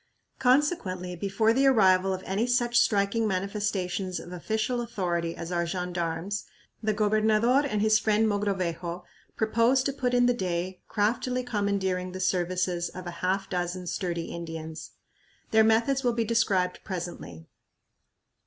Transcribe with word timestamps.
Consequently, 0.39 1.15
before 1.15 1.53
the 1.53 1.67
arrival 1.67 2.11
of 2.11 2.23
any 2.25 2.47
such 2.47 2.75
striking 2.79 3.27
manifestations 3.27 4.19
of 4.19 4.31
official 4.31 4.81
authority 4.81 5.35
as 5.35 5.51
our 5.51 5.63
gendarmes, 5.63 6.45
the 6.81 6.91
gobernador 6.91 7.61
and 7.67 7.83
his 7.83 7.99
friend 7.99 8.27
Mogrovejo 8.27 9.03
proposed 9.37 9.85
to 9.85 9.93
put 9.93 10.15
in 10.15 10.25
the 10.25 10.33
day 10.33 10.81
craftily 10.87 11.43
commandeering 11.43 12.13
the 12.13 12.19
services 12.19 12.89
of 12.89 13.05
a 13.05 13.11
half 13.21 13.47
dozen 13.47 13.85
sturdy 13.85 14.31
Indians. 14.33 14.89
Their 15.51 15.63
methods 15.63 16.03
will 16.03 16.13
be 16.13 16.25
described 16.25 16.79
presently. 16.83 17.45